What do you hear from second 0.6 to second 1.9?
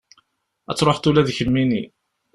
Ad truḥeḍ ula d kemmini.